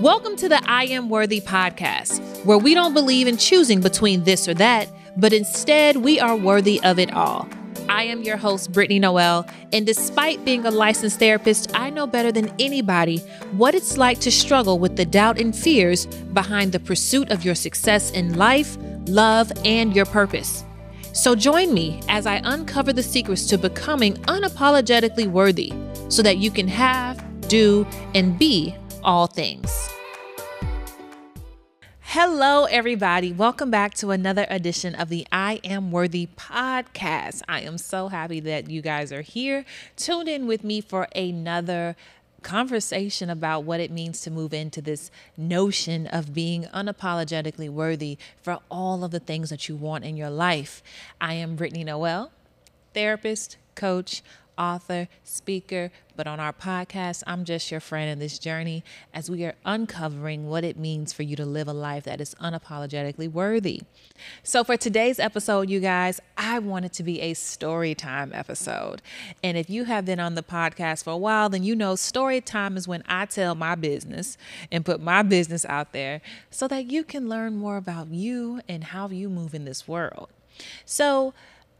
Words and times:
Welcome 0.00 0.36
to 0.36 0.48
the 0.48 0.62
I 0.64 0.84
Am 0.84 1.10
Worthy 1.10 1.42
podcast, 1.42 2.22
where 2.46 2.56
we 2.56 2.72
don't 2.72 2.94
believe 2.94 3.26
in 3.26 3.36
choosing 3.36 3.82
between 3.82 4.24
this 4.24 4.48
or 4.48 4.54
that, 4.54 4.88
but 5.18 5.34
instead 5.34 5.98
we 5.98 6.18
are 6.18 6.34
worthy 6.34 6.80
of 6.84 6.98
it 6.98 7.12
all. 7.12 7.46
I 7.86 8.04
am 8.04 8.22
your 8.22 8.38
host, 8.38 8.72
Brittany 8.72 8.98
Noel, 8.98 9.46
and 9.74 9.84
despite 9.84 10.42
being 10.42 10.64
a 10.64 10.70
licensed 10.70 11.18
therapist, 11.18 11.70
I 11.74 11.90
know 11.90 12.06
better 12.06 12.32
than 12.32 12.50
anybody 12.58 13.18
what 13.52 13.74
it's 13.74 13.98
like 13.98 14.20
to 14.20 14.30
struggle 14.30 14.78
with 14.78 14.96
the 14.96 15.04
doubt 15.04 15.38
and 15.38 15.54
fears 15.54 16.06
behind 16.06 16.72
the 16.72 16.80
pursuit 16.80 17.30
of 17.30 17.44
your 17.44 17.54
success 17.54 18.10
in 18.12 18.38
life, 18.38 18.78
love, 19.04 19.52
and 19.66 19.94
your 19.94 20.06
purpose. 20.06 20.64
So 21.12 21.34
join 21.34 21.74
me 21.74 22.00
as 22.08 22.24
I 22.24 22.40
uncover 22.44 22.94
the 22.94 23.02
secrets 23.02 23.44
to 23.48 23.58
becoming 23.58 24.14
unapologetically 24.22 25.26
worthy 25.26 25.74
so 26.08 26.22
that 26.22 26.38
you 26.38 26.50
can 26.50 26.68
have, 26.68 27.22
do, 27.48 27.86
and 28.14 28.38
be 28.38 28.74
all 29.02 29.26
things. 29.26 29.88
Hello, 32.00 32.64
everybody. 32.64 33.32
Welcome 33.32 33.70
back 33.70 33.94
to 33.94 34.10
another 34.10 34.44
edition 34.50 34.96
of 34.96 35.10
the 35.10 35.26
I 35.30 35.60
Am 35.62 35.92
Worthy 35.92 36.28
podcast. 36.36 37.42
I 37.48 37.60
am 37.60 37.78
so 37.78 38.08
happy 38.08 38.40
that 38.40 38.68
you 38.68 38.82
guys 38.82 39.12
are 39.12 39.22
here, 39.22 39.64
Tune 39.96 40.26
in 40.26 40.48
with 40.48 40.64
me 40.64 40.80
for 40.80 41.06
another 41.14 41.94
conversation 42.42 43.30
about 43.30 43.64
what 43.64 43.80
it 43.80 43.90
means 43.90 44.20
to 44.22 44.30
move 44.30 44.52
into 44.52 44.82
this 44.82 45.10
notion 45.36 46.06
of 46.08 46.34
being 46.34 46.64
unapologetically 46.74 47.68
worthy 47.68 48.18
for 48.42 48.58
all 48.70 49.04
of 49.04 49.10
the 49.10 49.20
things 49.20 49.50
that 49.50 49.68
you 49.68 49.76
want 49.76 50.04
in 50.04 50.16
your 50.16 50.30
life. 50.30 50.82
I 51.20 51.34
am 51.34 51.54
Brittany 51.54 51.84
Noel, 51.84 52.32
therapist, 52.92 53.56
coach, 53.74 54.22
author, 54.60 55.08
speaker, 55.24 55.90
but 56.16 56.26
on 56.26 56.38
our 56.38 56.52
podcast, 56.52 57.22
I'm 57.26 57.46
just 57.46 57.70
your 57.70 57.80
friend 57.80 58.10
in 58.10 58.18
this 58.18 58.38
journey 58.38 58.84
as 59.14 59.30
we 59.30 59.44
are 59.46 59.54
uncovering 59.64 60.48
what 60.48 60.64
it 60.64 60.76
means 60.76 61.14
for 61.14 61.22
you 61.22 61.34
to 61.36 61.46
live 61.46 61.66
a 61.66 61.72
life 61.72 62.04
that 62.04 62.20
is 62.20 62.34
unapologetically 62.34 63.32
worthy. 63.32 63.80
So, 64.42 64.62
for 64.62 64.76
today's 64.76 65.18
episode, 65.18 65.70
you 65.70 65.80
guys, 65.80 66.20
I 66.36 66.58
want 66.58 66.84
it 66.84 66.92
to 66.94 67.02
be 67.02 67.22
a 67.22 67.32
story 67.32 67.94
time 67.94 68.32
episode. 68.34 69.00
And 69.42 69.56
if 69.56 69.70
you 69.70 69.84
have 69.84 70.04
been 70.04 70.20
on 70.20 70.34
the 70.34 70.42
podcast 70.42 71.04
for 71.04 71.10
a 71.10 71.16
while, 71.16 71.48
then 71.48 71.62
you 71.62 71.74
know 71.74 71.96
story 71.96 72.42
time 72.42 72.76
is 72.76 72.86
when 72.86 73.02
I 73.08 73.24
tell 73.24 73.54
my 73.54 73.74
business 73.74 74.36
and 74.70 74.84
put 74.84 75.00
my 75.00 75.22
business 75.22 75.64
out 75.64 75.92
there 75.92 76.20
so 76.50 76.68
that 76.68 76.90
you 76.90 77.02
can 77.02 77.30
learn 77.30 77.56
more 77.56 77.78
about 77.78 78.08
you 78.08 78.60
and 78.68 78.84
how 78.84 79.08
you 79.08 79.30
move 79.30 79.54
in 79.54 79.64
this 79.64 79.88
world. 79.88 80.28
So, 80.84 81.32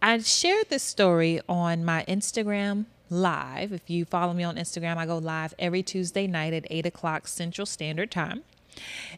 I 0.03 0.19
shared 0.21 0.71
this 0.71 0.83
story 0.83 1.41
on 1.47 1.85
my 1.85 2.07
Instagram 2.09 2.87
live. 3.11 3.71
If 3.71 3.91
you 3.91 4.07
follow 4.07 4.33
me 4.33 4.43
on 4.43 4.57
Instagram, 4.57 4.97
I 4.97 5.05
go 5.05 5.19
live 5.19 5.53
every 5.59 5.83
Tuesday 5.83 6.27
night 6.27 6.55
at 6.55 6.67
8 6.71 6.87
o'clock 6.87 7.29
Central 7.29 7.67
Standard 7.67 8.11
Time. 8.11 8.43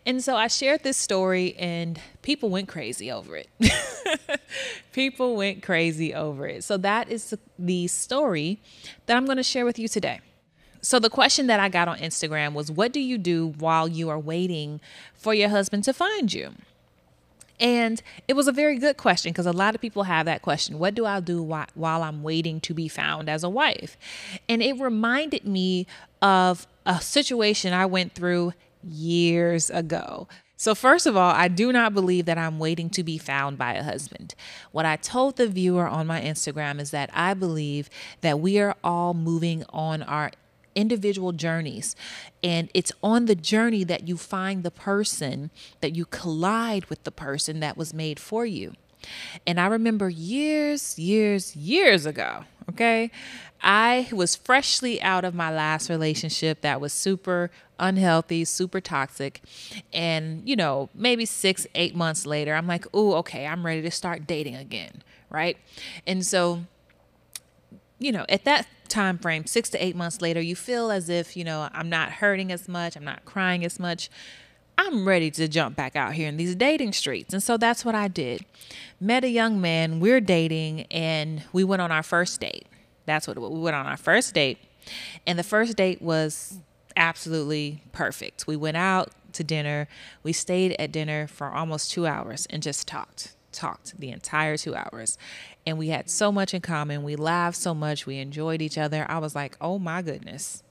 And 0.04 0.24
so 0.24 0.34
I 0.34 0.48
shared 0.48 0.82
this 0.82 0.96
story, 0.96 1.54
and 1.56 2.00
people 2.22 2.48
went 2.48 2.66
crazy 2.66 3.12
over 3.12 3.36
it. 3.36 3.48
people 4.92 5.36
went 5.36 5.62
crazy 5.62 6.12
over 6.12 6.48
it. 6.48 6.64
So 6.64 6.76
that 6.78 7.08
is 7.08 7.32
the 7.56 7.86
story 7.86 8.58
that 9.06 9.16
I'm 9.16 9.24
going 9.24 9.36
to 9.36 9.44
share 9.44 9.64
with 9.64 9.78
you 9.78 9.86
today. 9.86 10.20
So, 10.84 10.98
the 10.98 11.10
question 11.10 11.46
that 11.46 11.60
I 11.60 11.68
got 11.68 11.86
on 11.86 11.98
Instagram 11.98 12.54
was 12.54 12.68
What 12.68 12.92
do 12.92 12.98
you 12.98 13.16
do 13.16 13.54
while 13.58 13.86
you 13.86 14.08
are 14.08 14.18
waiting 14.18 14.80
for 15.14 15.32
your 15.32 15.48
husband 15.48 15.84
to 15.84 15.92
find 15.92 16.32
you? 16.32 16.54
And 17.62 18.02
it 18.26 18.34
was 18.34 18.48
a 18.48 18.52
very 18.52 18.76
good 18.76 18.96
question 18.96 19.30
because 19.32 19.46
a 19.46 19.52
lot 19.52 19.76
of 19.76 19.80
people 19.80 20.02
have 20.02 20.26
that 20.26 20.42
question 20.42 20.80
What 20.80 20.94
do 20.94 21.06
I 21.06 21.20
do 21.20 21.42
while 21.42 22.02
I'm 22.02 22.22
waiting 22.22 22.60
to 22.62 22.74
be 22.74 22.88
found 22.88 23.30
as 23.30 23.44
a 23.44 23.48
wife? 23.48 23.96
And 24.48 24.60
it 24.60 24.78
reminded 24.78 25.46
me 25.46 25.86
of 26.20 26.66
a 26.84 27.00
situation 27.00 27.72
I 27.72 27.86
went 27.86 28.14
through 28.14 28.52
years 28.82 29.70
ago. 29.70 30.26
So, 30.56 30.74
first 30.74 31.06
of 31.06 31.16
all, 31.16 31.32
I 31.32 31.48
do 31.48 31.72
not 31.72 31.94
believe 31.94 32.26
that 32.26 32.38
I'm 32.38 32.58
waiting 32.58 32.90
to 32.90 33.02
be 33.02 33.18
found 33.18 33.58
by 33.58 33.74
a 33.74 33.82
husband. 33.82 34.34
What 34.70 34.86
I 34.86 34.96
told 34.96 35.36
the 35.36 35.48
viewer 35.48 35.88
on 35.88 36.06
my 36.06 36.20
Instagram 36.20 36.80
is 36.80 36.90
that 36.90 37.10
I 37.12 37.34
believe 37.34 37.90
that 38.20 38.40
we 38.40 38.58
are 38.60 38.76
all 38.82 39.14
moving 39.14 39.64
on 39.70 40.02
our 40.02 40.30
individual 40.74 41.32
journeys. 41.32 41.94
And 42.42 42.68
it's 42.74 42.92
on 43.02 43.26
the 43.26 43.34
journey 43.34 43.84
that 43.84 44.08
you 44.08 44.16
find 44.16 44.62
the 44.62 44.70
person, 44.70 45.50
that 45.80 45.94
you 45.94 46.04
collide 46.04 46.86
with 46.86 47.04
the 47.04 47.10
person 47.10 47.60
that 47.60 47.76
was 47.76 47.92
made 47.92 48.18
for 48.18 48.46
you. 48.46 48.72
And 49.46 49.60
I 49.60 49.66
remember 49.66 50.08
years, 50.08 50.98
years, 50.98 51.56
years 51.56 52.06
ago, 52.06 52.44
okay, 52.70 53.10
I 53.62 54.08
was 54.12 54.34
freshly 54.34 55.00
out 55.02 55.24
of 55.24 55.34
my 55.34 55.52
last 55.52 55.88
relationship 55.88 56.60
that 56.62 56.80
was 56.80 56.92
super 56.92 57.50
unhealthy, 57.78 58.44
super 58.44 58.80
toxic. 58.80 59.40
And, 59.92 60.48
you 60.48 60.56
know, 60.56 60.88
maybe 60.94 61.26
six, 61.26 61.66
eight 61.74 61.94
months 61.94 62.26
later, 62.26 62.54
I'm 62.54 62.66
like, 62.66 62.86
oh, 62.94 63.14
okay, 63.14 63.46
I'm 63.46 63.64
ready 63.64 63.82
to 63.82 63.90
start 63.90 64.26
dating 64.26 64.56
again, 64.56 65.02
right? 65.30 65.56
And 66.06 66.24
so, 66.24 66.64
you 68.02 68.12
know, 68.12 68.24
at 68.28 68.44
that 68.44 68.66
time 68.88 69.18
frame, 69.18 69.46
six 69.46 69.70
to 69.70 69.82
eight 69.82 69.96
months 69.96 70.20
later, 70.20 70.40
you 70.40 70.56
feel 70.56 70.90
as 70.90 71.08
if, 71.08 71.36
you 71.36 71.44
know, 71.44 71.68
I'm 71.72 71.88
not 71.88 72.10
hurting 72.10 72.52
as 72.52 72.68
much, 72.68 72.96
I'm 72.96 73.04
not 73.04 73.24
crying 73.24 73.64
as 73.64 73.78
much. 73.78 74.10
I'm 74.78 75.06
ready 75.06 75.30
to 75.32 75.48
jump 75.48 75.76
back 75.76 75.96
out 75.96 76.14
here 76.14 76.28
in 76.28 76.36
these 76.36 76.54
dating 76.54 76.92
streets. 76.94 77.32
And 77.32 77.42
so 77.42 77.56
that's 77.56 77.84
what 77.84 77.94
I 77.94 78.08
did. 78.08 78.44
Met 79.00 79.22
a 79.22 79.28
young 79.28 79.60
man, 79.60 80.00
we're 80.00 80.20
dating, 80.20 80.82
and 80.90 81.42
we 81.52 81.62
went 81.62 81.82
on 81.82 81.92
our 81.92 82.02
first 82.02 82.40
date. 82.40 82.66
That's 83.06 83.28
what 83.28 83.38
we 83.38 83.60
went 83.60 83.76
on 83.76 83.86
our 83.86 83.96
first 83.96 84.34
date. 84.34 84.58
And 85.26 85.38
the 85.38 85.44
first 85.44 85.76
date 85.76 86.02
was 86.02 86.58
absolutely 86.96 87.82
perfect. 87.92 88.46
We 88.46 88.56
went 88.56 88.76
out 88.76 89.10
to 89.34 89.44
dinner. 89.44 89.88
We 90.22 90.32
stayed 90.32 90.74
at 90.78 90.90
dinner 90.90 91.26
for 91.26 91.48
almost 91.48 91.90
two 91.90 92.06
hours 92.06 92.46
and 92.50 92.62
just 92.62 92.88
talked, 92.88 93.34
talked 93.52 93.98
the 93.98 94.10
entire 94.10 94.56
two 94.56 94.74
hours 94.74 95.18
and 95.66 95.78
we 95.78 95.88
had 95.88 96.10
so 96.10 96.32
much 96.32 96.54
in 96.54 96.60
common. 96.60 97.02
We 97.02 97.16
laughed 97.16 97.56
so 97.56 97.74
much. 97.74 98.06
We 98.06 98.18
enjoyed 98.18 98.62
each 98.62 98.78
other. 98.78 99.06
I 99.08 99.18
was 99.18 99.34
like, 99.34 99.56
oh 99.60 99.78
my 99.78 100.02
goodness. 100.02 100.62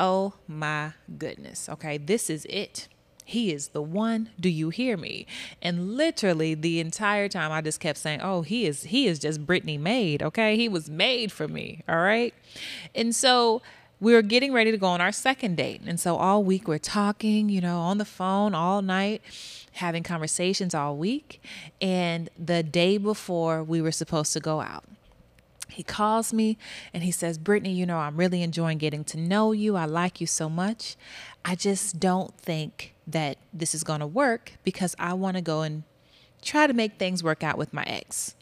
Oh 0.00 0.34
my 0.46 0.92
goodness. 1.18 1.68
Okay, 1.68 1.98
this 1.98 2.30
is 2.30 2.46
it. 2.48 2.88
He 3.24 3.52
is 3.52 3.68
the 3.68 3.82
one. 3.82 4.30
Do 4.40 4.48
you 4.48 4.70
hear 4.70 4.96
me? 4.96 5.26
And 5.60 5.96
literally 5.96 6.54
the 6.54 6.80
entire 6.80 7.28
time 7.28 7.52
I 7.52 7.60
just 7.60 7.78
kept 7.78 7.98
saying, 7.98 8.22
"Oh, 8.22 8.40
he 8.40 8.64
is 8.64 8.84
he 8.84 9.06
is 9.06 9.18
just 9.18 9.44
Brittany 9.44 9.76
made, 9.76 10.22
okay? 10.22 10.56
He 10.56 10.66
was 10.66 10.88
made 10.88 11.30
for 11.30 11.46
me." 11.46 11.82
All 11.86 11.98
right? 11.98 12.32
And 12.94 13.14
so 13.14 13.60
we 14.00 14.12
were 14.12 14.22
getting 14.22 14.52
ready 14.52 14.70
to 14.70 14.78
go 14.78 14.86
on 14.86 15.00
our 15.00 15.12
second 15.12 15.56
date. 15.56 15.80
And 15.86 15.98
so 15.98 16.16
all 16.16 16.44
week 16.44 16.68
we're 16.68 16.78
talking, 16.78 17.48
you 17.48 17.60
know, 17.60 17.78
on 17.80 17.98
the 17.98 18.04
phone 18.04 18.54
all 18.54 18.82
night 18.82 19.22
having 19.72 20.02
conversations 20.02 20.74
all 20.74 20.96
week. 20.96 21.42
And 21.80 22.28
the 22.38 22.62
day 22.62 22.98
before 22.98 23.62
we 23.62 23.80
were 23.80 23.92
supposed 23.92 24.32
to 24.34 24.40
go 24.40 24.60
out, 24.60 24.84
he 25.68 25.82
calls 25.82 26.32
me 26.32 26.58
and 26.92 27.02
he 27.02 27.10
says, 27.10 27.38
Brittany, 27.38 27.72
you 27.72 27.86
know, 27.86 27.98
I'm 27.98 28.16
really 28.16 28.42
enjoying 28.42 28.78
getting 28.78 29.04
to 29.04 29.18
know 29.18 29.52
you. 29.52 29.76
I 29.76 29.84
like 29.84 30.20
you 30.20 30.26
so 30.26 30.48
much. 30.48 30.96
I 31.44 31.54
just 31.54 32.00
don't 32.00 32.36
think 32.36 32.94
that 33.06 33.38
this 33.52 33.74
is 33.74 33.84
going 33.84 34.00
to 34.00 34.06
work 34.06 34.52
because 34.64 34.94
I 34.98 35.14
want 35.14 35.36
to 35.36 35.42
go 35.42 35.62
and 35.62 35.84
try 36.42 36.66
to 36.66 36.72
make 36.72 36.98
things 36.98 37.22
work 37.22 37.42
out 37.42 37.58
with 37.58 37.72
my 37.72 37.84
ex. 37.84 38.34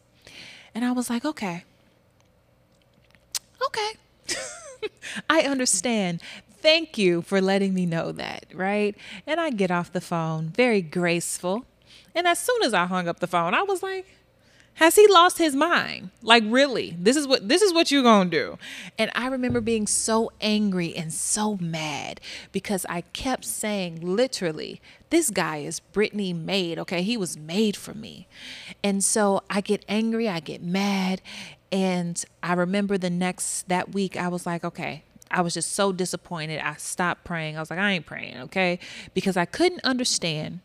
And 0.74 0.84
I 0.84 0.92
was 0.92 1.08
like, 1.08 1.24
okay. 1.24 1.64
Okay. 3.64 3.92
I 5.31 5.42
understand 5.42 6.20
thank 6.66 6.98
you 6.98 7.22
for 7.22 7.41
letting 7.41 7.72
me 7.72 7.87
know 7.87 8.10
that, 8.10 8.47
right? 8.53 8.97
And 9.25 9.38
I 9.41 9.50
get 9.50 9.70
off 9.70 9.92
the 9.92 10.00
phone, 10.00 10.48
very 10.48 10.82
graceful. 10.82 11.64
And 12.12 12.26
as 12.26 12.41
soon 12.41 12.62
as 12.64 12.75
I 12.75 12.86
hung 12.86 13.06
up 13.06 13.20
the 13.20 13.28
phone, 13.28 13.54
I 13.54 13.62
was 13.62 13.84
like, 13.84 14.06
has 14.75 14.94
he 14.94 15.06
lost 15.09 15.38
his 15.38 15.54
mind? 15.54 16.10
Like 16.22 16.44
really? 16.47 16.97
This 16.98 17.16
is 17.16 17.26
what 17.26 17.48
this 17.48 17.62
is 17.62 17.72
what 17.72 17.91
you're 17.91 18.03
to 18.03 18.25
do. 18.28 18.59
And 18.98 19.10
I 19.15 19.28
remember 19.28 19.62
being 19.62 19.86
so 19.86 20.32
angry 20.41 20.94
and 20.94 21.15
so 21.15 21.56
mad 21.56 22.20
because 22.53 22.84
I 22.86 23.00
kept 23.00 23.47
saying 23.47 24.00
literally, 24.03 24.83
this 25.09 25.30
guy 25.30 25.59
is 25.59 25.80
Brittany 25.80 26.34
made, 26.34 26.78
okay? 26.80 27.03
He 27.03 27.16
was 27.16 27.39
made 27.39 27.74
for 27.74 27.95
me. 27.95 28.27
And 28.84 29.03
so 29.03 29.42
I 29.48 29.62
get 29.62 29.83
angry, 29.89 30.28
I 30.28 30.41
get 30.41 30.62
mad, 30.62 31.22
and 31.72 32.24
I 32.42 32.54
remember 32.54 32.98
the 32.98 33.10
next 33.10 33.68
that 33.68 33.92
week 33.92 34.16
I 34.16 34.28
was 34.28 34.47
like, 34.47 34.65
okay, 34.65 35.03
I 35.30 35.41
was 35.41 35.54
just 35.54 35.72
so 35.72 35.92
disappointed. 35.92 36.60
I 36.60 36.74
stopped 36.74 37.24
praying. 37.24 37.57
I 37.57 37.60
was 37.60 37.71
like, 37.71 37.78
I 37.78 37.92
ain't 37.92 38.07
praying, 38.07 38.39
okay? 38.39 38.78
Because 39.15 39.36
I 39.36 39.45
couldn't 39.45 39.84
understand 39.84 40.60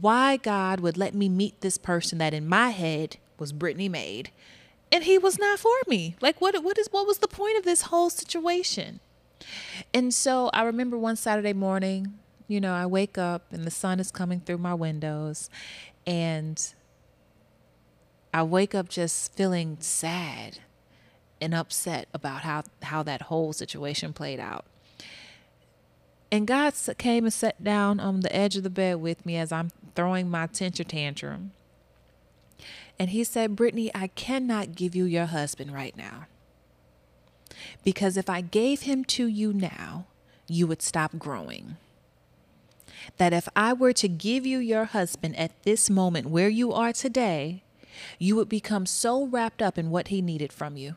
why 0.00 0.36
God 0.36 0.80
would 0.80 0.96
let 0.96 1.14
me 1.14 1.28
meet 1.28 1.60
this 1.60 1.78
person 1.78 2.18
that 2.18 2.34
in 2.34 2.46
my 2.46 2.70
head 2.70 3.16
was 3.38 3.52
Brittany 3.52 3.88
made 3.88 4.30
and 4.92 5.04
he 5.04 5.18
was 5.18 5.38
not 5.38 5.58
for 5.58 5.74
me. 5.88 6.16
Like 6.20 6.40
what 6.40 6.62
what 6.62 6.78
is 6.78 6.88
what 6.90 7.06
was 7.06 7.18
the 7.18 7.28
point 7.28 7.58
of 7.58 7.64
this 7.64 7.82
whole 7.82 8.10
situation? 8.10 9.00
And 9.92 10.12
so 10.12 10.50
I 10.52 10.62
remember 10.62 10.98
one 10.98 11.16
Saturday 11.16 11.52
morning, 11.52 12.18
you 12.48 12.60
know, 12.60 12.72
I 12.72 12.86
wake 12.86 13.18
up 13.18 13.52
and 13.52 13.64
the 13.64 13.70
sun 13.70 14.00
is 14.00 14.10
coming 14.10 14.40
through 14.40 14.58
my 14.58 14.74
windows 14.74 15.50
and 16.06 16.74
I 18.36 18.42
wake 18.42 18.74
up 18.74 18.90
just 18.90 19.32
feeling 19.32 19.78
sad 19.80 20.58
and 21.40 21.54
upset 21.54 22.06
about 22.12 22.42
how, 22.42 22.64
how 22.82 23.02
that 23.02 23.22
whole 23.22 23.54
situation 23.54 24.12
played 24.12 24.38
out. 24.38 24.66
And 26.30 26.46
God 26.46 26.74
came 26.98 27.24
and 27.24 27.32
sat 27.32 27.64
down 27.64 27.98
on 27.98 28.20
the 28.20 28.36
edge 28.36 28.54
of 28.58 28.62
the 28.62 28.68
bed 28.68 28.96
with 28.96 29.24
me 29.24 29.38
as 29.38 29.52
I'm 29.52 29.70
throwing 29.94 30.28
my 30.28 30.48
temper 30.48 30.84
tantrum. 30.84 31.52
And 32.98 33.08
he 33.08 33.24
said, 33.24 33.56
Brittany, 33.56 33.90
I 33.94 34.08
cannot 34.08 34.74
give 34.74 34.94
you 34.94 35.06
your 35.06 35.24
husband 35.24 35.72
right 35.72 35.96
now. 35.96 36.26
Because 37.84 38.18
if 38.18 38.28
I 38.28 38.42
gave 38.42 38.82
him 38.82 39.02
to 39.06 39.26
you 39.26 39.54
now, 39.54 40.04
you 40.46 40.66
would 40.66 40.82
stop 40.82 41.18
growing. 41.18 41.78
That 43.16 43.32
if 43.32 43.48
I 43.56 43.72
were 43.72 43.94
to 43.94 44.08
give 44.08 44.44
you 44.44 44.58
your 44.58 44.84
husband 44.84 45.36
at 45.36 45.62
this 45.62 45.88
moment 45.88 46.26
where 46.26 46.50
you 46.50 46.74
are 46.74 46.92
today, 46.92 47.62
you 48.18 48.36
would 48.36 48.48
become 48.48 48.86
so 48.86 49.26
wrapped 49.26 49.62
up 49.62 49.78
in 49.78 49.90
what 49.90 50.08
he 50.08 50.22
needed 50.22 50.52
from 50.52 50.76
you. 50.76 50.96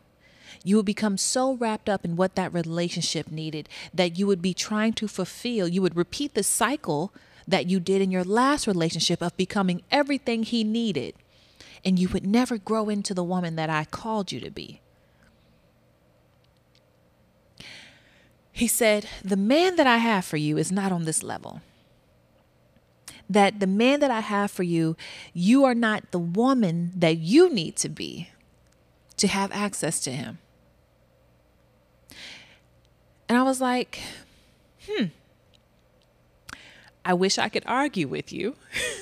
You 0.63 0.77
would 0.77 0.85
become 0.85 1.17
so 1.17 1.53
wrapped 1.53 1.89
up 1.89 2.03
in 2.03 2.15
what 2.15 2.35
that 2.35 2.53
relationship 2.53 3.31
needed 3.31 3.69
that 3.93 4.17
you 4.17 4.27
would 4.27 4.41
be 4.41 4.53
trying 4.53 4.93
to 4.93 5.07
fulfill. 5.07 5.67
You 5.67 5.81
would 5.81 5.95
repeat 5.95 6.33
the 6.33 6.43
cycle 6.43 7.13
that 7.47 7.67
you 7.67 7.79
did 7.79 8.01
in 8.01 8.11
your 8.11 8.23
last 8.23 8.67
relationship 8.67 9.21
of 9.21 9.35
becoming 9.37 9.83
everything 9.91 10.43
he 10.43 10.63
needed. 10.63 11.15
And 11.85 11.97
you 11.97 12.09
would 12.09 12.25
never 12.25 12.57
grow 12.57 12.89
into 12.89 13.13
the 13.13 13.23
woman 13.23 13.55
that 13.55 13.69
I 13.69 13.85
called 13.85 14.31
you 14.31 14.39
to 14.41 14.51
be. 14.51 14.81
He 18.51 18.67
said, 18.67 19.07
The 19.23 19.37
man 19.37 19.77
that 19.77 19.87
I 19.87 19.97
have 19.97 20.25
for 20.25 20.35
you 20.35 20.57
is 20.57 20.71
not 20.71 20.91
on 20.91 21.05
this 21.05 21.23
level. 21.23 21.61
That 23.29 23.59
the 23.59 23.67
man 23.67 23.99
that 23.99 24.09
I 24.09 24.21
have 24.21 24.49
for 24.49 24.63
you, 24.63 24.97
you 25.33 25.63
are 25.63 25.75
not 25.75 26.11
the 26.11 26.19
woman 26.19 26.91
that 26.95 27.17
you 27.17 27.53
need 27.53 27.75
to 27.77 27.89
be 27.89 28.29
to 29.17 29.27
have 29.27 29.51
access 29.51 29.99
to 30.01 30.11
him. 30.11 30.39
And 33.27 33.37
I 33.37 33.43
was 33.43 33.61
like, 33.61 34.01
hmm, 34.87 35.05
I 37.05 37.13
wish 37.13 37.37
I 37.37 37.49
could 37.49 37.63
argue 37.67 38.07
with 38.07 38.33
you. 38.33 38.55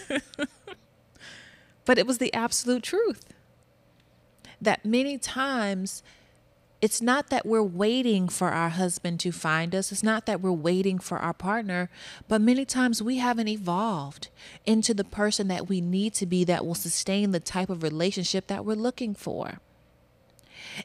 but 1.85 1.97
it 1.97 2.05
was 2.05 2.17
the 2.17 2.33
absolute 2.33 2.83
truth. 2.83 3.25
That 4.61 4.85
many 4.85 5.17
times 5.17 6.03
it's 6.81 7.01
not 7.01 7.29
that 7.29 7.45
we're 7.45 7.63
waiting 7.63 8.27
for 8.27 8.49
our 8.49 8.69
husband 8.69 9.19
to 9.21 9.31
find 9.31 9.73
us. 9.73 9.91
It's 9.91 10.03
not 10.03 10.25
that 10.27 10.41
we're 10.41 10.51
waiting 10.51 10.99
for 10.99 11.17
our 11.17 11.33
partner, 11.33 11.89
but 12.27 12.39
many 12.39 12.65
times 12.65 13.01
we 13.01 13.17
haven't 13.17 13.47
evolved 13.47 14.29
into 14.65 14.93
the 14.93 15.03
person 15.03 15.47
that 15.47 15.67
we 15.67 15.81
need 15.81 16.13
to 16.15 16.25
be 16.25 16.43
that 16.43 16.65
will 16.65 16.75
sustain 16.75 17.31
the 17.31 17.39
type 17.39 17.69
of 17.69 17.81
relationship 17.81 18.47
that 18.47 18.63
we're 18.63 18.75
looking 18.75 19.15
for. 19.15 19.59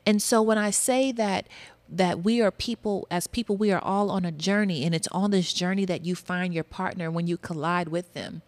And 0.06 0.23
so 0.23 0.41
when 0.41 0.59
I 0.59 0.71
say 0.71 1.12
that 1.12 1.47
that 1.93 2.25
we 2.25 2.41
are 2.41 2.50
people 2.50 3.06
as 3.11 3.27
people 3.27 3.56
we 3.56 3.71
are 3.71 3.83
all 3.83 4.11
on 4.11 4.25
a 4.25 4.33
journey 4.33 4.85
and 4.85 4.94
it's 4.94 5.09
on 5.09 5.31
this 5.31 5.53
journey 5.53 5.85
that 5.85 6.05
you 6.05 6.15
find 6.15 6.55
your 6.55 6.65
partner 6.65 7.11
when 7.11 7.27
you 7.27 7.37
collide 7.37 7.89
with 7.89 8.15
them. 8.15 8.43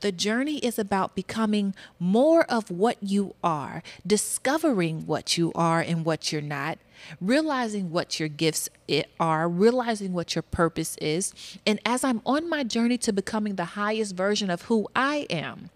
The 0.00 0.12
journey 0.12 0.58
is 0.58 0.78
about 0.78 1.14
becoming 1.14 1.74
more 2.00 2.44
of 2.50 2.70
what 2.70 2.96
you 3.02 3.34
are 3.44 3.82
discovering 4.06 5.06
what 5.06 5.36
you 5.36 5.52
are 5.54 5.80
and 5.80 6.04
what 6.04 6.32
you're 6.32 6.40
not 6.40 6.78
realizing 7.20 7.90
what 7.90 8.18
your 8.18 8.28
gifts 8.28 8.70
are 9.20 9.48
realizing 9.48 10.14
what 10.14 10.34
your 10.34 10.42
purpose 10.42 10.96
is. 10.96 11.34
And 11.66 11.78
as 11.84 12.02
i'm 12.02 12.22
on 12.24 12.48
my 12.48 12.64
journey 12.64 12.96
to 12.98 13.12
becoming 13.12 13.56
the 13.56 13.64
highest 13.64 14.16
version 14.16 14.48
of 14.50 14.62
who 14.62 14.88
i 14.96 15.26
am 15.28 15.70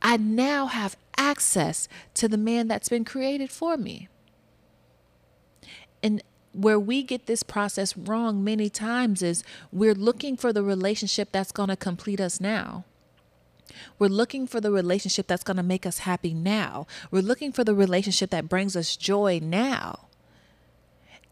i 0.00 0.16
now 0.16 0.66
have 0.66 0.96
access 1.16 1.88
to 2.14 2.28
the 2.28 2.38
man 2.38 2.68
that's 2.68 2.88
been 2.88 3.04
created 3.04 3.50
for 3.50 3.76
me 3.76 4.08
and 6.02 6.22
where 6.52 6.78
we 6.78 7.02
get 7.02 7.26
this 7.26 7.42
process 7.42 7.96
wrong 7.96 8.42
many 8.42 8.68
times 8.68 9.22
is 9.22 9.44
we're 9.72 9.94
looking 9.94 10.36
for 10.36 10.52
the 10.52 10.62
relationship 10.62 11.30
that's 11.30 11.52
going 11.52 11.68
to 11.68 11.76
complete 11.76 12.20
us 12.20 12.40
now. 12.40 12.84
We're 13.98 14.08
looking 14.08 14.46
for 14.46 14.60
the 14.60 14.72
relationship 14.72 15.26
that's 15.26 15.44
going 15.44 15.56
to 15.56 15.62
make 15.62 15.86
us 15.86 15.98
happy 15.98 16.34
now. 16.34 16.86
We're 17.10 17.22
looking 17.22 17.52
for 17.52 17.62
the 17.62 17.74
relationship 17.74 18.30
that 18.30 18.48
brings 18.48 18.76
us 18.76 18.96
joy 18.96 19.40
now. 19.42 20.08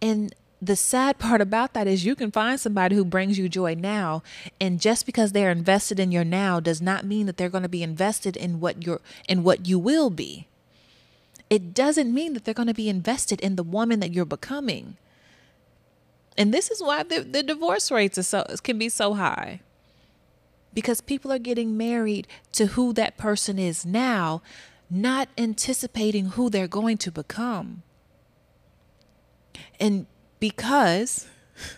And 0.01 0.35
the 0.63 0.77
sad 0.77 1.19
part 1.19 1.41
about 1.41 1.75
that 1.75 1.89
is 1.89 2.05
you 2.05 2.15
can 2.15 2.31
find 2.31 2.61
somebody 2.61 2.95
who 2.95 3.05
brings 3.05 3.39
you 3.39 3.49
joy 3.49 3.75
now 3.75 4.23
and 4.61 4.81
just 4.81 5.05
because 5.07 5.33
they're 5.33 5.51
invested 5.51 5.99
in 5.99 6.13
your 6.13 6.25
now 6.25 6.61
does 6.61 6.81
not 6.81 7.05
mean 7.05 7.27
that 7.27 7.37
they're 7.37 7.49
going 7.49 7.63
to 7.63 7.69
be 7.69 7.83
invested 7.83 8.37
in 8.37 8.61
what 8.61 8.85
you're 8.85 9.01
in 9.29 9.43
what 9.43 9.67
you 9.67 9.79
will 9.79 10.11
be 10.11 10.49
it 11.51 11.75
doesn't 11.75 12.13
mean 12.13 12.35
that 12.35 12.45
they're 12.45 12.55
going 12.55 12.69
to 12.69 12.75
be 12.75 12.89
invested 12.89 13.41
in 13.41 13.57
the 13.57 13.63
woman 13.63 14.01
that 14.01 14.13
you're 14.13 14.25
becoming. 14.25 14.97
And 16.37 16.53
this 16.53 16.71
is 16.71 16.83
why 16.83 17.03
the, 17.03 17.21
the 17.21 17.43
divorce 17.43 17.91
rates 17.91 18.25
so 18.27 18.45
can 18.63 18.79
be 18.79 18.89
so 18.89 19.15
high. 19.15 19.61
Because 20.75 21.01
people 21.01 21.33
are 21.33 21.39
getting 21.39 21.77
married 21.77 22.29
to 22.53 22.67
who 22.67 22.93
that 22.93 23.17
person 23.17 23.59
is 23.59 23.85
now, 23.87 24.43
not 24.91 25.29
anticipating 25.37 26.27
who 26.27 26.51
they're 26.51 26.69
going 26.69 26.99
to 26.99 27.11
become. 27.11 27.83
And 29.81 30.07
because 30.39 31.27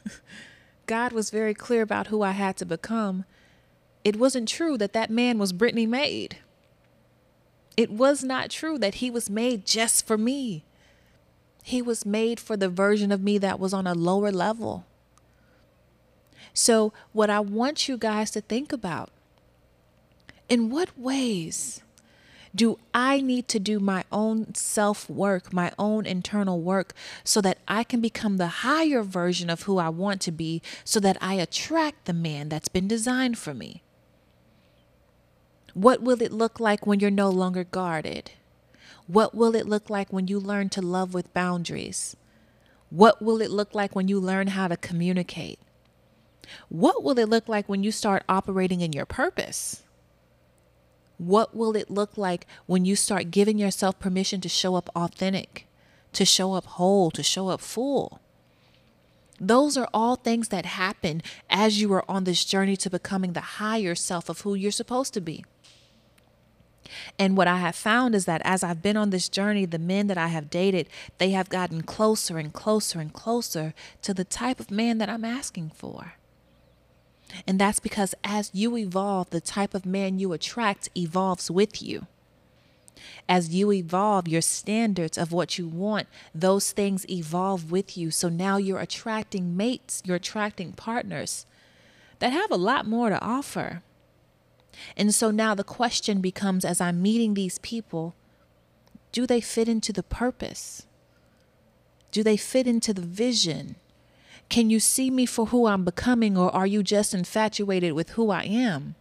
God 0.86 1.12
was 1.12 1.30
very 1.30 1.54
clear 1.54 1.82
about 1.82 2.08
who 2.08 2.22
I 2.22 2.32
had 2.32 2.56
to 2.58 2.66
become, 2.66 3.24
it 4.04 4.16
wasn't 4.16 4.48
true 4.48 4.76
that 4.78 4.92
that 4.92 5.10
man 5.10 5.38
was 5.38 5.52
Brittany 5.52 5.86
Made. 5.86 6.38
It 7.80 7.90
was 7.90 8.22
not 8.22 8.50
true 8.50 8.76
that 8.76 8.96
he 8.96 9.10
was 9.10 9.30
made 9.30 9.64
just 9.64 10.06
for 10.06 10.18
me. 10.18 10.64
He 11.62 11.80
was 11.80 12.04
made 12.04 12.38
for 12.38 12.54
the 12.54 12.68
version 12.68 13.10
of 13.10 13.22
me 13.22 13.38
that 13.38 13.58
was 13.58 13.72
on 13.72 13.86
a 13.86 13.94
lower 13.94 14.30
level. 14.30 14.84
So, 16.52 16.92
what 17.14 17.30
I 17.30 17.40
want 17.40 17.88
you 17.88 17.96
guys 17.96 18.30
to 18.32 18.42
think 18.42 18.70
about 18.70 19.08
in 20.46 20.68
what 20.68 20.90
ways 20.98 21.80
do 22.54 22.78
I 22.92 23.22
need 23.22 23.48
to 23.48 23.58
do 23.58 23.80
my 23.80 24.04
own 24.12 24.54
self 24.54 25.08
work, 25.08 25.50
my 25.50 25.72
own 25.78 26.04
internal 26.04 26.60
work, 26.60 26.92
so 27.24 27.40
that 27.40 27.56
I 27.66 27.82
can 27.84 28.02
become 28.02 28.36
the 28.36 28.60
higher 28.60 29.02
version 29.02 29.48
of 29.48 29.62
who 29.62 29.78
I 29.78 29.88
want 29.88 30.20
to 30.20 30.32
be, 30.32 30.60
so 30.84 31.00
that 31.00 31.16
I 31.22 31.36
attract 31.36 32.04
the 32.04 32.12
man 32.12 32.50
that's 32.50 32.68
been 32.68 32.88
designed 32.88 33.38
for 33.38 33.54
me? 33.54 33.82
What 35.74 36.02
will 36.02 36.20
it 36.22 36.32
look 36.32 36.58
like 36.58 36.86
when 36.86 37.00
you're 37.00 37.10
no 37.10 37.30
longer 37.30 37.64
guarded? 37.64 38.32
What 39.06 39.34
will 39.34 39.54
it 39.54 39.66
look 39.66 39.90
like 39.90 40.12
when 40.12 40.28
you 40.28 40.38
learn 40.38 40.68
to 40.70 40.82
love 40.82 41.14
with 41.14 41.34
boundaries? 41.34 42.16
What 42.90 43.22
will 43.22 43.40
it 43.40 43.50
look 43.50 43.74
like 43.74 43.94
when 43.94 44.08
you 44.08 44.18
learn 44.18 44.48
how 44.48 44.68
to 44.68 44.76
communicate? 44.76 45.58
What 46.68 47.02
will 47.04 47.18
it 47.18 47.28
look 47.28 47.48
like 47.48 47.68
when 47.68 47.82
you 47.82 47.92
start 47.92 48.24
operating 48.28 48.80
in 48.80 48.92
your 48.92 49.06
purpose? 49.06 49.82
What 51.18 51.54
will 51.54 51.76
it 51.76 51.90
look 51.90 52.16
like 52.16 52.46
when 52.66 52.84
you 52.84 52.96
start 52.96 53.30
giving 53.30 53.58
yourself 53.58 53.98
permission 53.98 54.40
to 54.40 54.48
show 54.48 54.74
up 54.74 54.90
authentic, 54.96 55.66
to 56.14 56.24
show 56.24 56.54
up 56.54 56.64
whole, 56.64 57.10
to 57.12 57.22
show 57.22 57.48
up 57.48 57.60
full? 57.60 58.20
Those 59.38 59.76
are 59.76 59.88
all 59.94 60.16
things 60.16 60.48
that 60.48 60.66
happen 60.66 61.22
as 61.48 61.80
you 61.80 61.92
are 61.92 62.04
on 62.08 62.24
this 62.24 62.44
journey 62.44 62.76
to 62.78 62.90
becoming 62.90 63.32
the 63.32 63.40
higher 63.40 63.94
self 63.94 64.28
of 64.28 64.40
who 64.40 64.54
you're 64.54 64.70
supposed 64.70 65.14
to 65.14 65.20
be. 65.20 65.44
And 67.18 67.36
what 67.36 67.48
I 67.48 67.58
have 67.58 67.76
found 67.76 68.14
is 68.14 68.24
that 68.24 68.42
as 68.44 68.62
I've 68.62 68.82
been 68.82 68.96
on 68.96 69.10
this 69.10 69.28
journey, 69.28 69.64
the 69.64 69.78
men 69.78 70.06
that 70.08 70.18
I 70.18 70.28
have 70.28 70.50
dated, 70.50 70.88
they 71.18 71.30
have 71.30 71.48
gotten 71.48 71.82
closer 71.82 72.38
and 72.38 72.52
closer 72.52 73.00
and 73.00 73.12
closer 73.12 73.74
to 74.02 74.14
the 74.14 74.24
type 74.24 74.60
of 74.60 74.70
man 74.70 74.98
that 74.98 75.08
I'm 75.08 75.24
asking 75.24 75.70
for. 75.74 76.14
And 77.46 77.58
that's 77.60 77.80
because 77.80 78.14
as 78.24 78.50
you 78.52 78.76
evolve, 78.76 79.30
the 79.30 79.40
type 79.40 79.74
of 79.74 79.86
man 79.86 80.18
you 80.18 80.32
attract 80.32 80.88
evolves 80.96 81.50
with 81.50 81.82
you. 81.82 82.06
As 83.28 83.54
you 83.54 83.72
evolve, 83.72 84.28
your 84.28 84.42
standards 84.42 85.16
of 85.16 85.32
what 85.32 85.56
you 85.56 85.66
want, 85.66 86.08
those 86.34 86.72
things 86.72 87.08
evolve 87.08 87.70
with 87.70 87.96
you. 87.96 88.10
So 88.10 88.28
now 88.28 88.56
you're 88.56 88.80
attracting 88.80 89.56
mates, 89.56 90.02
you're 90.04 90.16
attracting 90.16 90.72
partners 90.72 91.46
that 92.18 92.32
have 92.32 92.50
a 92.50 92.56
lot 92.56 92.86
more 92.86 93.08
to 93.08 93.20
offer. 93.22 93.82
And 94.96 95.14
so 95.14 95.30
now 95.30 95.54
the 95.54 95.64
question 95.64 96.20
becomes 96.20 96.64
as 96.64 96.80
I'm 96.80 97.02
meeting 97.02 97.34
these 97.34 97.58
people, 97.58 98.14
do 99.12 99.26
they 99.26 99.40
fit 99.40 99.68
into 99.68 99.92
the 99.92 100.02
purpose? 100.02 100.86
Do 102.10 102.22
they 102.22 102.36
fit 102.36 102.66
into 102.66 102.92
the 102.92 103.02
vision? 103.02 103.76
Can 104.48 104.70
you 104.70 104.80
see 104.80 105.10
me 105.10 105.26
for 105.26 105.46
who 105.46 105.66
I'm 105.66 105.84
becoming, 105.84 106.36
or 106.36 106.54
are 106.54 106.66
you 106.66 106.82
just 106.82 107.14
infatuated 107.14 107.92
with 107.92 108.10
who 108.10 108.30
I 108.30 108.42
am? 108.42 108.96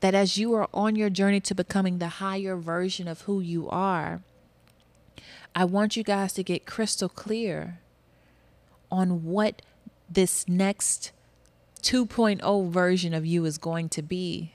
That 0.00 0.14
as 0.14 0.38
you 0.38 0.54
are 0.54 0.68
on 0.72 0.94
your 0.96 1.10
journey 1.10 1.40
to 1.40 1.54
becoming 1.54 1.98
the 1.98 2.08
higher 2.08 2.56
version 2.56 3.08
of 3.08 3.22
who 3.22 3.40
you 3.40 3.68
are, 3.68 4.22
I 5.54 5.64
want 5.64 5.96
you 5.96 6.04
guys 6.04 6.32
to 6.34 6.44
get 6.44 6.64
crystal 6.64 7.08
clear 7.08 7.80
on 8.90 9.24
what 9.24 9.62
this 10.08 10.48
next 10.48 11.10
2.0 11.80 12.70
version 12.70 13.14
of 13.14 13.26
you 13.26 13.44
is 13.44 13.58
going 13.58 13.88
to 13.90 14.02
be. 14.02 14.52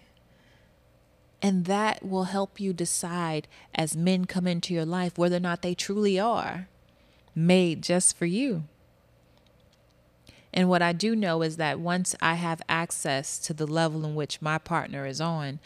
And 1.42 1.66
that 1.66 2.04
will 2.04 2.26
help 2.26 2.60
you 2.60 2.74
decide 2.74 3.48
as 3.74 3.96
men 3.96 4.26
come 4.26 4.48
into 4.48 4.74
your 4.74 4.86
life 4.86 5.18
whether 5.18 5.38
or 5.38 5.42
not 5.42 5.62
they 5.62 5.76
truly 5.76 6.20
are 6.20 6.68
made 7.36 7.84
just 7.84 8.18
for 8.18 8.26
you. 8.26 8.64
And 10.54 10.70
what 10.70 10.82
I 10.82 10.94
do 10.94 11.16
know 11.16 11.42
is 11.42 11.58
that 11.58 11.80
once 11.80 12.16
I 12.22 12.36
have 12.36 12.62
access 12.70 13.38
to 13.40 13.54
the 13.54 13.68
level 13.68 14.06
in 14.06 14.16
which 14.16 14.42
my 14.42 14.58
partner 14.58 15.06
is 15.06 15.20
on, 15.20 15.60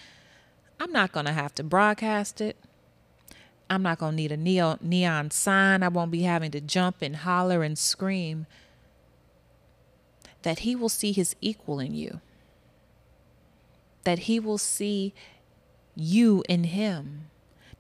I'm 0.80 0.92
not 0.92 1.12
going 1.12 1.28
to 1.28 1.32
have 1.32 1.54
to 1.56 1.64
broadcast 1.64 2.42
it. 2.42 2.58
I'm 3.70 3.84
not 3.84 4.00
going 4.00 4.14
to 4.14 4.16
need 4.16 4.32
a 4.32 4.38
neon, 4.38 4.80
neon 4.82 5.30
sign. 5.30 5.84
I 5.84 5.90
won't 5.90 6.10
be 6.10 6.24
having 6.24 6.50
to 6.52 6.62
jump 6.62 6.98
and 7.02 7.18
holler 7.18 7.62
and 7.62 7.78
scream. 7.78 8.48
That 10.44 10.60
he 10.60 10.76
will 10.76 10.90
see 10.90 11.12
his 11.12 11.36
equal 11.42 11.80
in 11.80 11.94
you. 11.94 12.22
That 14.04 14.20
he 14.20 14.40
will 14.40 14.58
see 14.58 15.14
you 15.96 16.44
in 16.48 16.66
him. 16.66 17.30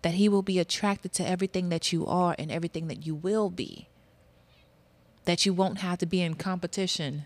That 0.01 0.15
he 0.15 0.29
will 0.29 0.41
be 0.41 0.59
attracted 0.59 1.13
to 1.13 1.27
everything 1.27 1.69
that 1.69 1.91
you 1.91 2.05
are 2.05 2.35
and 2.37 2.51
everything 2.51 2.87
that 2.87 3.05
you 3.05 3.15
will 3.15 3.49
be. 3.49 3.89
That 5.25 5.45
you 5.45 5.53
won't 5.53 5.79
have 5.79 5.97
to 5.99 6.05
be 6.05 6.21
in 6.21 6.35
competition 6.35 7.25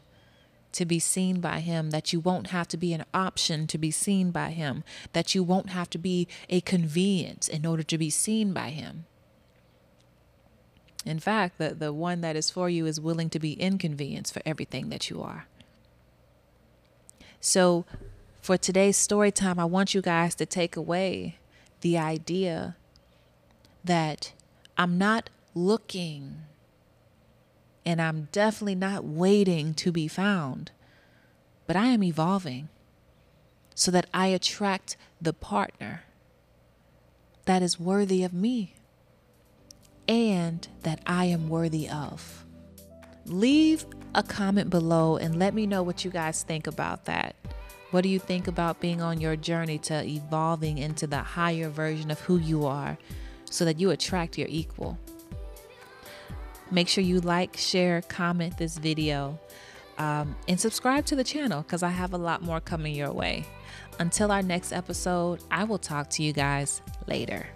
to 0.73 0.85
be 0.85 0.99
seen 0.99 1.39
by 1.39 1.59
him, 1.59 1.91
that 1.91 2.11
you 2.11 2.19
won't 2.19 2.47
have 2.47 2.67
to 2.67 2.77
be 2.77 2.93
an 2.93 3.05
option 3.13 3.67
to 3.67 3.77
be 3.77 3.91
seen 3.91 4.31
by 4.31 4.49
him, 4.49 4.83
that 5.13 5.33
you 5.33 5.43
won't 5.43 5.69
have 5.69 5.89
to 5.91 5.97
be 5.97 6.27
a 6.49 6.61
convenience 6.61 7.47
in 7.47 7.65
order 7.65 7.83
to 7.83 7.97
be 7.97 8.09
seen 8.09 8.53
by 8.53 8.69
him. 8.69 9.05
In 11.05 11.19
fact, 11.19 11.57
the, 11.57 11.73
the 11.73 11.91
one 11.91 12.21
that 12.21 12.35
is 12.35 12.49
for 12.49 12.69
you 12.69 12.85
is 12.85 12.99
willing 12.99 13.29
to 13.31 13.39
be 13.39 13.53
inconvenienced 13.53 14.33
for 14.33 14.41
everything 14.45 14.89
that 14.89 15.09
you 15.09 15.21
are. 15.21 15.47
So, 17.41 17.85
for 18.41 18.57
today's 18.57 18.97
story 18.97 19.31
time, 19.31 19.59
I 19.59 19.65
want 19.65 19.93
you 19.93 20.01
guys 20.01 20.35
to 20.35 20.45
take 20.45 20.75
away 20.75 21.37
the 21.81 21.97
idea 21.97 22.75
that 23.83 24.31
I'm 24.77 24.97
not 24.97 25.29
looking 25.53 26.43
and 27.85 28.01
I'm 28.01 28.29
definitely 28.31 28.75
not 28.75 29.03
waiting 29.03 29.73
to 29.75 29.91
be 29.91 30.07
found, 30.07 30.71
but 31.67 31.75
I 31.75 31.87
am 31.87 32.03
evolving 32.03 32.69
so 33.75 33.91
that 33.91 34.05
I 34.13 34.27
attract 34.27 34.95
the 35.21 35.33
partner 35.33 36.03
that 37.45 37.61
is 37.61 37.79
worthy 37.79 38.23
of 38.23 38.33
me 38.33 38.75
and 40.07 40.67
that 40.81 41.01
I 41.05 41.25
am 41.25 41.49
worthy 41.49 41.89
of. 41.89 42.45
Leave 43.25 43.85
a 44.15 44.23
comment 44.23 44.69
below 44.69 45.17
and 45.17 45.39
let 45.39 45.53
me 45.53 45.65
know 45.65 45.83
what 45.83 46.03
you 46.03 46.11
guys 46.11 46.43
think 46.43 46.67
about 46.67 47.05
that. 47.05 47.35
What 47.91 48.01
do 48.01 48.09
you 48.09 48.19
think 48.19 48.47
about 48.47 48.79
being 48.79 49.01
on 49.01 49.21
your 49.21 49.35
journey 49.35 49.77
to 49.79 50.03
evolving 50.03 50.79
into 50.79 51.05
the 51.05 51.19
higher 51.19 51.69
version 51.69 52.09
of 52.09 52.19
who 52.21 52.37
you 52.37 52.65
are 52.65 52.97
so 53.49 53.65
that 53.65 53.79
you 53.79 53.91
attract 53.91 54.37
your 54.37 54.47
equal? 54.49 54.97
Make 56.71 56.87
sure 56.87 57.03
you 57.03 57.19
like, 57.19 57.55
share, 57.55 58.01
comment 58.01 58.57
this 58.57 58.79
video, 58.79 59.39
um, 59.99 60.35
and 60.47 60.59
subscribe 60.59 61.05
to 61.05 61.15
the 61.15 61.23
channel 61.23 61.61
because 61.61 61.83
I 61.83 61.89
have 61.89 62.13
a 62.13 62.17
lot 62.17 62.41
more 62.41 62.59
coming 62.59 62.95
your 62.95 63.11
way. 63.11 63.45
Until 63.99 64.31
our 64.31 64.41
next 64.41 64.71
episode, 64.71 65.41
I 65.51 65.65
will 65.65 65.77
talk 65.77 66.09
to 66.11 66.23
you 66.23 66.33
guys 66.33 66.81
later. 67.07 67.47